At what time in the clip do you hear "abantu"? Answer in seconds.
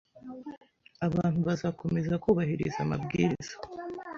1.07-1.39